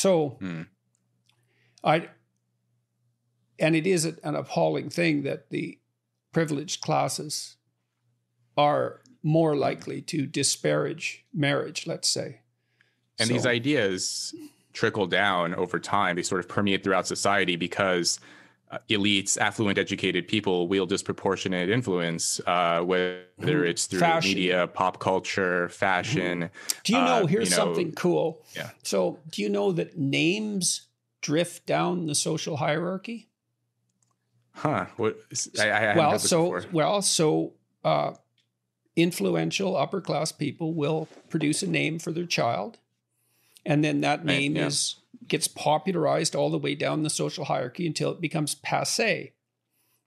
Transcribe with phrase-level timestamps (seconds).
[0.00, 0.62] So hmm.
[1.84, 2.08] I
[3.58, 5.78] and it is an appalling thing that the
[6.32, 7.56] privileged classes
[8.56, 12.40] are more likely to disparage marriage, let's say.
[13.18, 14.34] And so, these ideas
[14.72, 16.16] trickle down over time.
[16.16, 18.18] They sort of permeate throughout society because
[18.88, 23.64] elites, affluent, educated people wield disproportionate influence, uh, whether mm-hmm.
[23.64, 24.28] it's through fashion.
[24.28, 26.42] media, pop culture, fashion.
[26.42, 26.80] Mm-hmm.
[26.84, 27.24] Do you know?
[27.24, 28.42] Uh, here's you know, something cool.
[28.54, 28.70] Yeah.
[28.82, 30.88] So, do you know that names
[31.20, 33.28] drift down the social hierarchy?
[34.52, 34.86] Huh.
[34.96, 35.16] What?
[35.58, 36.64] I, I well, so before.
[36.72, 38.12] well, so uh,
[38.94, 42.78] influential upper class people will produce a name for their child,
[43.66, 44.66] and then that name right, yeah.
[44.66, 49.32] is gets popularized all the way down the social hierarchy until it becomes passe,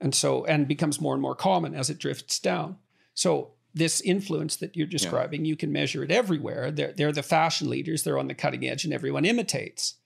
[0.00, 2.76] and so and becomes more and more common as it drifts down.
[3.14, 5.50] So this influence that you're describing, yeah.
[5.50, 6.70] you can measure it everywhere.
[6.70, 8.02] They're they're the fashion leaders.
[8.02, 9.96] They're on the cutting edge, and everyone imitates.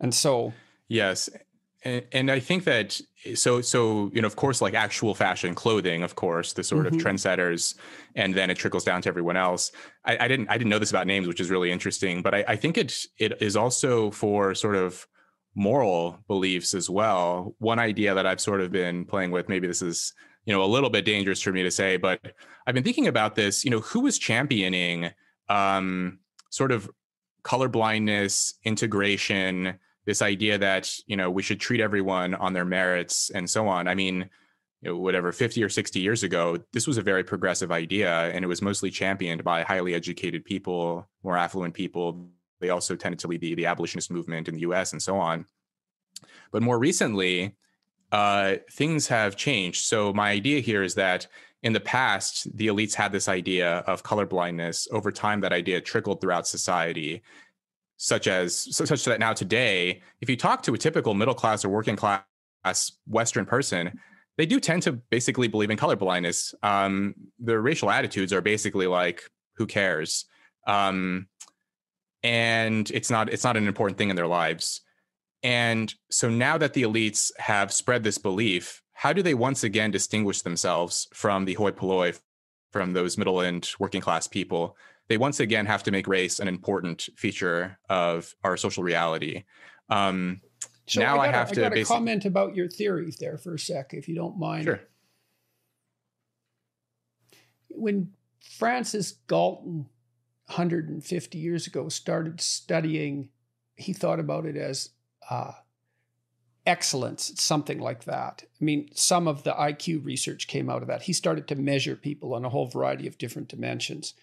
[0.00, 0.52] And so
[0.88, 1.30] yes,
[1.86, 3.00] and, and I think that
[3.34, 6.96] so so you know of course like actual fashion clothing of course the sort mm-hmm.
[6.96, 7.76] of trendsetters
[8.14, 9.72] and then it trickles down to everyone else
[10.04, 12.44] I, I, didn't i didn't know this about names which is really interesting but I,
[12.46, 15.06] I think it it is also for sort of
[15.56, 19.82] moral beliefs as well one idea that i've sort of been playing with maybe this
[19.82, 20.12] is
[20.44, 22.20] you know a little bit dangerous for me to say but
[22.66, 25.10] i've been thinking about this you know who was championing
[25.48, 26.88] um sort of
[27.42, 33.48] colorblindness integration this idea that you know we should treat everyone on their merits and
[33.48, 33.88] so on.
[33.88, 34.30] I mean
[34.82, 38.44] you know, whatever 50 or 60 years ago this was a very progressive idea and
[38.44, 42.28] it was mostly championed by highly educated people more affluent people.
[42.60, 45.44] They also tended to lead the, the abolitionist movement in the us and so on.
[46.52, 47.54] But more recently
[48.12, 49.84] uh, things have changed.
[49.84, 51.26] So my idea here is that
[51.62, 54.90] in the past the elites had this idea of colorblindness.
[54.92, 57.22] Over time that idea trickled throughout society
[57.96, 61.68] such as such that now today, if you talk to a typical middle class or
[61.68, 62.22] working class
[63.06, 63.98] Western person,
[64.36, 66.54] they do tend to basically believe in color blindness.
[66.62, 70.26] Um, their racial attitudes are basically like, "Who cares?"
[70.66, 71.28] Um,
[72.22, 74.82] and it's not it's not an important thing in their lives.
[75.42, 79.90] And so now that the elites have spread this belief, how do they once again
[79.90, 82.14] distinguish themselves from the hoi polloi,
[82.72, 84.76] from those middle and working class people?
[85.08, 89.44] They once again have to make race an important feature of our social reality.
[89.88, 90.40] Um,
[90.86, 93.54] so now I, gotta, I have to I basi- comment about your theories there for
[93.54, 94.64] a sec, if you don't mind.
[94.64, 94.80] Sure.
[97.68, 99.88] When Francis Galton,
[100.46, 103.30] 150 years ago, started studying,
[103.74, 104.90] he thought about it as
[105.28, 105.52] uh,
[106.64, 108.44] excellence, something like that.
[108.60, 111.02] I mean, some of the IQ research came out of that.
[111.02, 114.14] He started to measure people on a whole variety of different dimensions.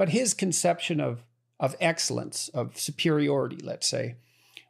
[0.00, 1.26] But his conception of,
[1.60, 4.14] of excellence, of superiority, let's say,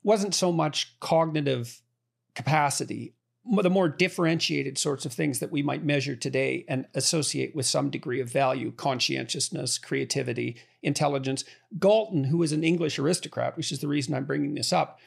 [0.03, 1.83] wasn't so much cognitive
[2.35, 3.15] capacity,
[3.63, 7.91] the more differentiated sorts of things that we might measure today and associate with some
[7.91, 11.45] degree of value, conscientiousness, creativity, intelligence.
[11.79, 14.99] Galton, who was an English aristocrat, which is the reason I'm bringing this up,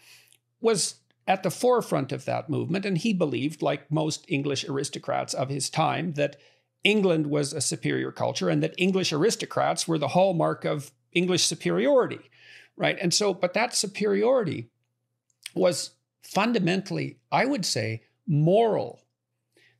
[0.61, 2.85] was at the forefront of that movement.
[2.85, 6.37] And he believed, like most English aristocrats of his time, that
[6.83, 12.29] England was a superior culture and that English aristocrats were the hallmark of English superiority,
[12.75, 12.97] right?
[13.01, 14.69] And so, but that superiority
[15.55, 15.91] was
[16.23, 19.01] fundamentally, I would say, moral.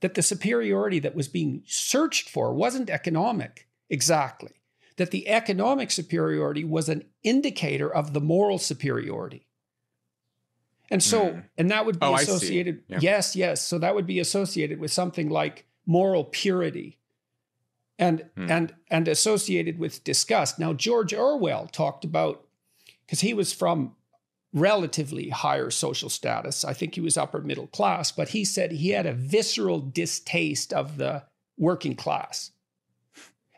[0.01, 4.51] That the superiority that was being searched for wasn't economic exactly.
[4.97, 9.47] That the economic superiority was an indicator of the moral superiority.
[10.91, 11.43] And so, mm.
[11.57, 12.99] and that would be oh, associated, yeah.
[13.01, 13.61] yes, yes.
[13.61, 16.97] So that would be associated with something like moral purity
[17.99, 18.49] and hmm.
[18.49, 20.59] and and associated with disgust.
[20.59, 22.45] Now George Orwell talked about
[23.05, 23.95] because he was from
[24.53, 26.63] relatively higher social status.
[26.63, 30.71] I think he was upper middle class, but he said he had a visceral distaste
[30.71, 31.23] of the
[31.57, 32.51] working class.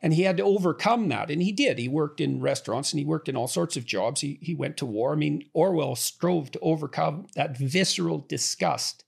[0.01, 1.31] And he had to overcome that.
[1.31, 1.79] And he did.
[1.79, 4.21] He worked in restaurants and he worked in all sorts of jobs.
[4.21, 5.13] He, he went to war.
[5.13, 9.04] I mean, Orwell strove to overcome that visceral disgust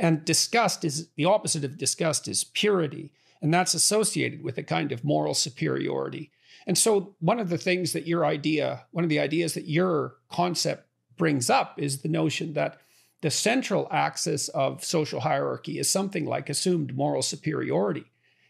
[0.00, 3.12] and disgust is the opposite of disgust is purity.
[3.42, 6.32] And that's associated with a kind of moral superiority.
[6.66, 10.16] And so, one of the things that your idea, one of the ideas that your
[10.30, 10.86] concept
[11.16, 12.78] brings up is the notion that
[13.20, 18.06] the central axis of social hierarchy is something like assumed moral superiority.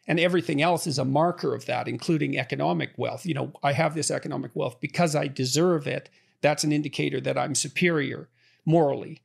[0.06, 3.26] And everything else is a marker of that, including economic wealth.
[3.26, 6.10] You know, I have this economic wealth because I deserve it.
[6.42, 8.28] That's an indicator that I'm superior
[8.64, 9.22] morally.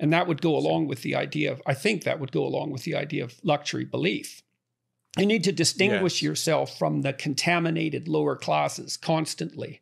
[0.00, 2.70] And that would go along with the idea of, I think that would go along
[2.70, 4.42] with the idea of luxury belief.
[5.18, 6.22] You need to distinguish yes.
[6.22, 9.80] yourself from the contaminated lower classes constantly.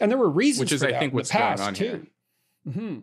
[0.00, 1.68] And there were reasons Which is, for I that think, in what's the past going
[1.68, 1.84] on too.
[1.84, 2.06] Here.
[2.68, 2.98] Mm-hmm.